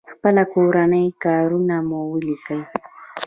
خپل 0.13 0.35
کورني 0.53 1.05
کارونه 1.23 1.77
مو 1.87 1.99
وليکئ! 2.11 2.61